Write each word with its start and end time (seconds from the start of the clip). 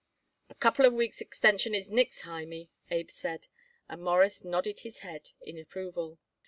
"A 0.49 0.55
couple 0.55 0.83
of 0.87 0.93
weeks' 0.95 1.21
extension 1.21 1.75
is 1.75 1.91
nix, 1.91 2.21
Hymie," 2.21 2.71
Abe 2.89 3.11
said, 3.11 3.45
and 3.87 4.01
Morris 4.01 4.43
nodded 4.43 4.79
his 4.79 5.01
head 5.05 5.29
in 5.43 5.59
approval. 5.59 6.17